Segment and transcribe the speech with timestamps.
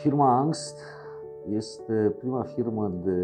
[0.00, 0.78] Firma Angst
[1.48, 3.20] este prima firmă de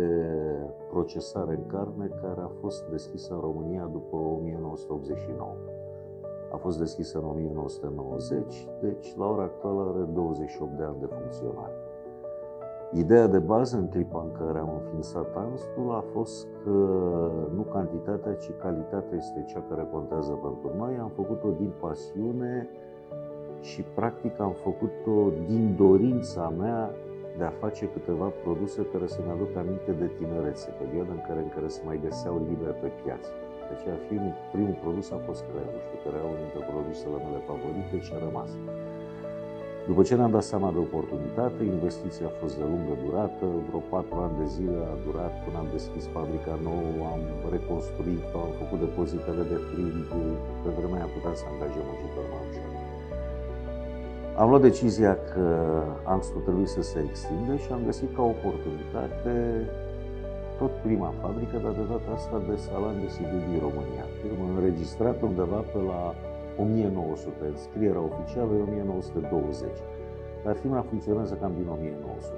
[0.90, 5.54] procesare în carne care a fost deschisă în România după 1989.
[6.52, 11.74] A fost deschisă în 1990, deci la ora actuală are 28 de ani de funcționare.
[12.92, 16.70] Ideea de bază în clipa în care am înființat Anstul a fost că
[17.54, 20.98] nu cantitatea, ci calitatea este cea care contează pentru noi.
[21.00, 22.68] Am făcut-o din pasiune
[23.60, 25.16] și practic am făcut-o
[25.46, 26.90] din dorința mea
[27.38, 31.50] de a face câteva produse care să-mi aduc aminte de tinerețe, perioada în care, în
[31.56, 33.30] care se mai găseau liber pe piață.
[33.68, 37.96] De aceea film, primul produs a fost creierul, care era unul dintre produsele mele favorite
[38.06, 38.50] și a rămas.
[39.90, 44.16] După ce ne-am dat seama de oportunitate, investiția a fost de lungă durată, vreo patru
[44.24, 47.22] ani de zile a durat până am deschis fabrica nouă, am
[47.54, 49.96] reconstruit, am făcut depozitele de frig,
[50.62, 52.65] pe vremea aia puteam să angajăm muncitori mai ușor.
[54.36, 55.46] Am luat decizia că
[56.04, 59.34] Angstul trebuie să se extinde și am găsit ca oportunitate
[60.58, 64.04] tot prima fabrică, dar de data asta de salam de Sibiu din România.
[64.20, 66.14] Firmă înregistrată undeva pe la
[66.58, 69.68] 1900, scrierea oficială e 1920,
[70.44, 72.34] dar firma funcționează cam din 1900.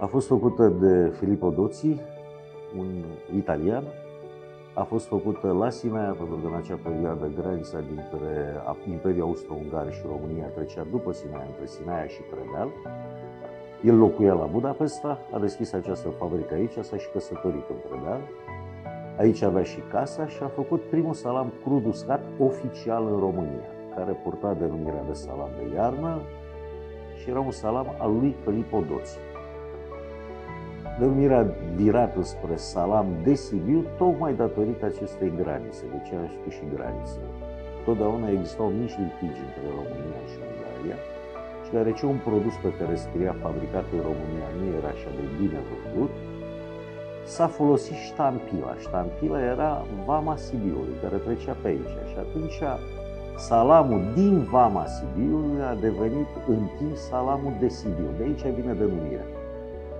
[0.00, 2.00] A fost făcută de Filippo Dozzi,
[2.78, 2.88] un
[3.36, 3.84] italian,
[4.74, 8.54] a fost făcută la Sinaia, pentru că în acea perioadă granița dintre
[8.90, 12.68] Imperiul Austro-Ungar și România trecea după Sinaia, între Sinaia și Predeal.
[13.82, 18.20] El locuia la Budapesta, a deschis această fabrică aici, s-a și căsătorit în Predeal.
[19.18, 24.12] Aici avea și casa și a făcut primul salam crud uscat oficial în România, care
[24.12, 26.20] purta denumirea de salam de iarnă
[27.20, 29.18] și era un salam al lui Filippo Dozzi
[31.00, 31.42] denumirea
[31.76, 37.20] virată spre salam de Sibiu, tocmai datorită acestei granițe, de ce am spus și graniță.
[37.84, 40.98] Totdeauna existau mici litigi între România și Ungaria
[41.64, 45.58] și deoarece un produs pe care scria fabricat în România nu era așa de bine
[45.68, 46.12] vândut,
[47.34, 48.72] s-a folosit ștampila.
[48.86, 49.72] Ștampila era
[50.10, 51.96] vama Sibiului, care trecea pe aici.
[52.10, 52.58] Și atunci
[53.48, 58.08] salamul din vama Sibiului a devenit în timp salamul de Sibiu.
[58.16, 59.28] De aici vine denumirea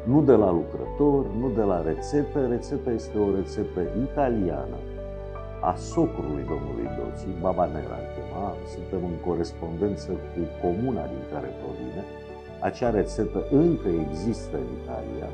[0.02, 2.46] nu de la lucrător, nu de la rețetă.
[2.46, 4.78] Rețeta este o rețetă italiană
[5.60, 12.02] a socrului domnului Doții, Baba Nera chema, suntem în corespondență cu comuna din care provine.
[12.60, 15.28] Acea rețetă încă există în Italia,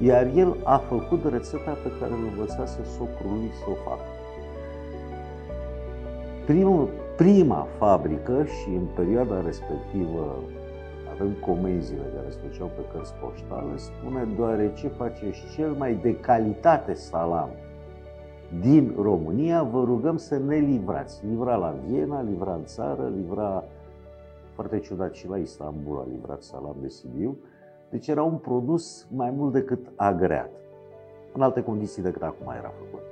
[0.00, 4.08] iar el a făcut rețeta pe care îl învățase socrului să o facă.
[6.46, 10.42] Primul, prima fabrică și în perioada respectivă
[11.14, 16.94] avem comenzile care se făceau pe cărți poștale, spune deoarece faceți cel mai de calitate
[16.94, 17.50] salam
[18.60, 21.26] din România, vă rugăm să ne livrați.
[21.26, 23.64] Livra la Viena, livra în țară, livra
[24.54, 27.36] foarte ciudat și la Istanbul a livrat salam de Sibiu.
[27.90, 30.50] Deci era un produs mai mult decât agreat,
[31.32, 33.02] în alte condiții decât acum era făcut.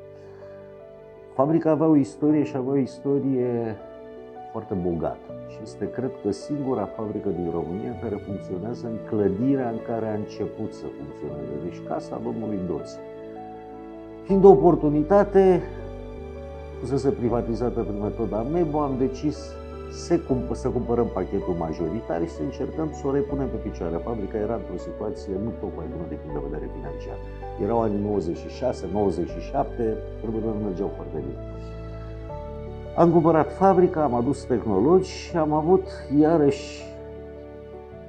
[1.35, 3.77] Fabrica avea o istorie și avea o istorie
[4.53, 5.19] foarte bogat
[5.49, 10.15] și este, cred că, singura fabrică din România care funcționează în clădirea în care a
[10.15, 12.97] început să funcționeze, deci casa domnului Doți.
[14.27, 15.63] Fiind o oportunitate,
[16.81, 19.39] fusese privatizată prin metoda MEBO, am decis
[19.91, 23.97] să, cumpă, să cumpărăm pachetul majoritar și să încercăm să o repunem pe picioare.
[23.97, 27.19] Fabrica era într-o situație nu tocmai bună din punct de vedere financiar.
[27.65, 31.43] Erau anii 96, 97, lucrurile mergeau foarte bine.
[32.97, 35.87] Am cumpărat fabrica, am adus tehnologi și am avut
[36.19, 36.83] iarăși,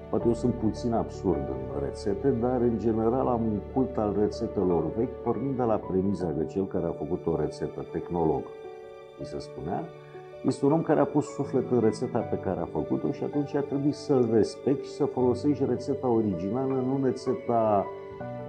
[0.10, 4.84] poate eu sunt puțin absurd în rețete, dar în general am un cult al rețetelor
[4.98, 8.42] vechi, pornind de la premiza că cel care a făcut o rețetă, tehnolog,
[9.20, 9.84] mi se spunea,
[10.46, 13.56] este un om care a pus suflet în rețeta pe care a făcut-o și atunci
[13.56, 17.86] a trebuit să-l respecti și să folosești rețeta originală, nu rețeta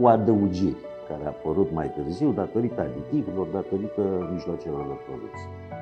[0.01, 0.77] cu adăugiri,
[1.09, 5.74] care a apărut mai târziu datorită aditivilor, datorită mijloacelor de producție.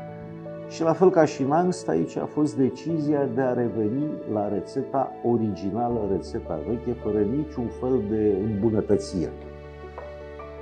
[0.72, 4.49] Și la fel ca și în angst, aici a fost decizia de a reveni la
[4.49, 9.33] rețeta originală, rețeta veche, fără niciun fel de îmbunătățire.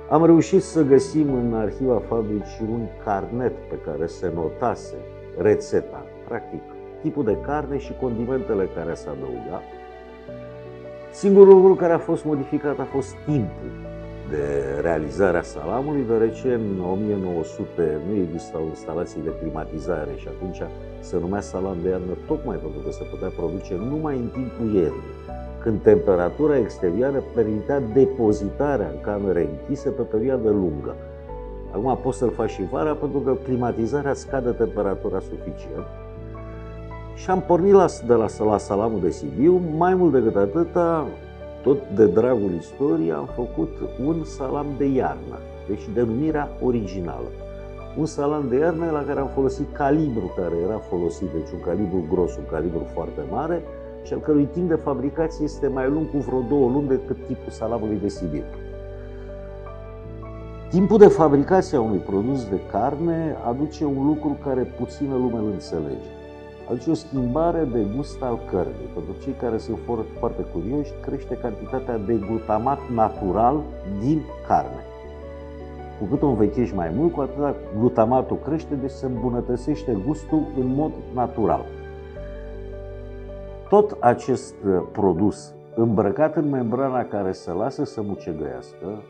[0.09, 4.95] Am reușit să găsim în arhiva fabricii un carnet pe care se notase
[5.37, 6.61] rețeta, practic,
[7.01, 9.61] tipul de carne și condimentele care se adăuga.
[11.11, 13.80] Singurul lucru care a fost modificat a fost timpul
[14.31, 20.61] de realizarea salamului, deoarece în 1900 nu existau instalații de climatizare și atunci
[20.99, 25.15] se numea salam de iarnă tocmai pentru că se putea produce numai în timpul iernii,
[25.61, 30.95] când temperatura exterioară permitea depozitarea în camere închise pe perioadă lungă.
[31.71, 35.85] Acum poți să-l faci și vara pentru că climatizarea scade temperatura suficient.
[37.15, 41.07] Și am pornit la, de la, la salamul de Sibiu, mai mult decât atâta,
[41.61, 45.37] tot de dragul istoriei, am făcut un salam de iarnă,
[45.67, 47.29] deci denumirea originală.
[47.97, 52.05] Un salam de iarnă la care am folosit calibru care era folosit, deci un calibru
[52.11, 53.63] gros, un calibru foarte mare,
[54.03, 57.51] și al cărui timp de fabricație este mai lung cu vreo două luni decât tipul
[57.51, 58.43] salamului de Sibiu.
[60.69, 65.51] Timpul de fabricație a unui produs de carne aduce un lucru care puțină lume îl
[65.51, 66.09] înțelege.
[66.71, 68.89] Aduce o schimbare de gust al cărnii.
[68.93, 69.77] Pentru cei care sunt
[70.19, 73.61] foarte curioși, crește cantitatea de glutamat natural
[73.99, 74.85] din carne.
[75.99, 80.67] Cu cât o învechești mai mult, cu atât glutamatul crește, deci se îmbunătățește gustul în
[80.67, 81.65] mod natural.
[83.69, 89.03] Tot acest uh, produs îmbrăcat în membrana care se lasă să mucegăiască,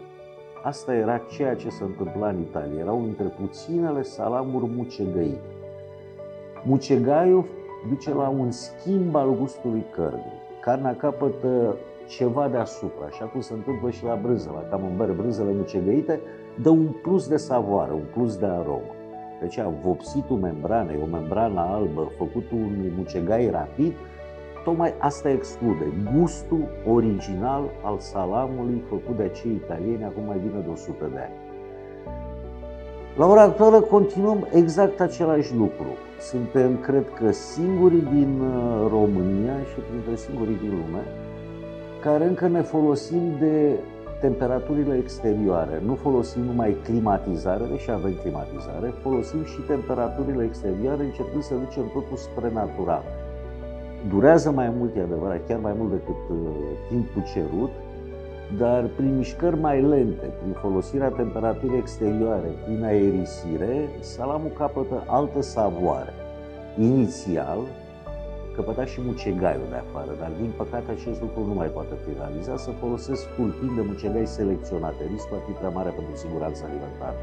[0.64, 2.80] asta era ceea ce se întâmpla în Italia.
[2.80, 5.61] Era unul dintre puținele salamuri mucegăite.
[6.64, 7.46] Mucegaiul
[7.90, 10.42] duce la un schimb al gustului cărnii.
[10.62, 11.76] Carnea capătă
[12.08, 16.20] ceva deasupra, așa cum se întâmplă și la brânză, la camembert, brânzele mucegăite,
[16.62, 18.96] dă un plus de savoare, un plus de aromă.
[19.40, 23.94] Deci vopsitul membranei, o membrană albă, făcut un mucegai rapid,
[24.64, 30.70] Tocmai asta exclude gustul original al salamului făcut de acei italieni acum mai bine de
[30.70, 31.34] 100 de ani.
[33.18, 35.88] La ora actuală continuăm exact același lucru.
[36.30, 41.04] Suntem, cred că, singurii din uh, România și printre singurii din lume
[42.02, 43.80] care încă ne folosim de
[44.20, 45.82] temperaturile exterioare.
[45.86, 52.18] Nu folosim numai climatizare, deși avem climatizare, folosim și temperaturile exterioare încercând să ducem totul
[52.18, 53.04] spre natural.
[54.10, 56.38] Durează mai mult, e adevărat, chiar mai mult decât uh,
[56.90, 57.72] timpul cerut,
[58.58, 66.14] dar prin mișcări mai lente, prin folosirea temperaturii exterioare, prin aerisire, salamul capătă altă savoare.
[66.80, 67.60] Inițial,
[68.56, 72.60] căpăta și mucegaiul de afară, dar din păcate acest lucru nu mai poate fi realizat,
[72.60, 75.10] să folosesc tulpini de mucegai selecționate.
[75.12, 77.20] Riscul ar fi prea mare pentru siguranța alimentară.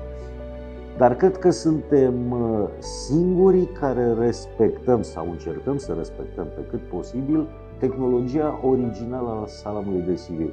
[0.96, 7.46] Dar cred că suntem uh, singurii care respectăm sau încercăm să respectăm pe cât posibil
[7.78, 10.50] tehnologia originală a salamului de Sibiu.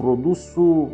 [0.00, 0.88] Produsul,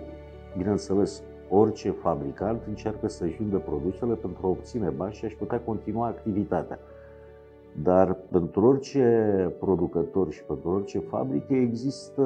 [0.56, 6.06] bineînțeles, orice fabricant încearcă să-și vândă produsele pentru a obține bani și a-și putea continua
[6.06, 6.78] activitatea.
[7.82, 9.06] Dar pentru orice
[9.58, 12.22] producător și pentru orice fabrică există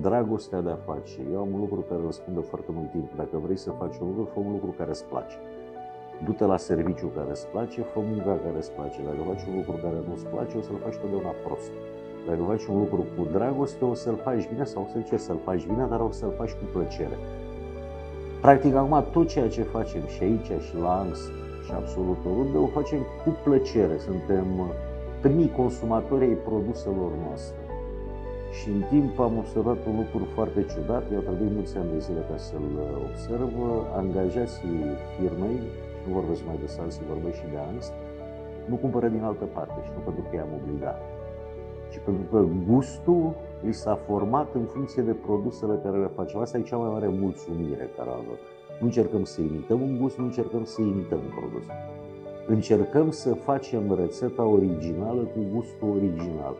[0.00, 1.20] dragostea de a face.
[1.32, 3.16] Eu am un lucru care răspunde foarte mult timp.
[3.16, 5.36] Dacă vrei să faci un lucru, fă un lucru care îți place.
[6.24, 9.02] Du-te la serviciu care îți place, fă munca care îți place.
[9.04, 11.72] Dacă faci un lucru care nu îți place, o să-l faci totdeauna prost.
[12.26, 15.40] Dacă faci un lucru cu dragoste, o să-l faci bine sau o să încerci să-l
[15.44, 17.16] faci bine, dar o să-l faci cu plăcere.
[18.40, 21.30] Practic, acum tot ceea ce facem și aici și la Angst
[21.64, 23.96] și absolut oriunde, o facem cu plăcere.
[23.98, 24.46] Suntem
[25.20, 27.60] primii consumatori ai produselor noastre.
[28.58, 32.22] Și în timp am observat un lucru foarte ciudat, eu trebuit mulți ani de zile
[32.30, 32.70] ca să-l
[33.08, 33.52] observ,
[34.00, 34.80] angajații
[35.14, 35.60] firmei,
[35.98, 37.92] și nu vorbesc mai de salsi, vorbesc și de angst,
[38.70, 40.98] nu cumpără din altă parte și nu pentru că i-am obligat,
[41.92, 46.40] ci pentru că gustul li s-a format în funcție de produsele care le facem.
[46.40, 48.38] Asta e cea mai mare mulțumire care avem.
[48.80, 51.66] Nu încercăm să imităm un gust, nu încercăm să imităm un produs.
[52.46, 56.54] Încercăm să facem rețeta originală cu gustul original.